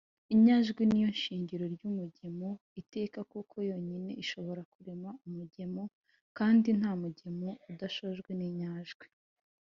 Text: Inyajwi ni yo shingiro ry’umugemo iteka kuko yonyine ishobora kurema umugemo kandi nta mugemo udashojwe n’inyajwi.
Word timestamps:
Inyajwi 0.33 0.81
ni 0.87 0.99
yo 1.03 1.09
shingiro 1.21 1.65
ry’umugemo 1.75 2.49
iteka 2.81 3.19
kuko 3.31 3.55
yonyine 3.69 4.09
ishobora 4.23 4.61
kurema 4.73 5.09
umugemo 5.27 5.83
kandi 6.37 6.67
nta 6.79 6.91
mugemo 7.01 7.49
udashojwe 7.71 8.31
n’inyajwi. 8.39 9.05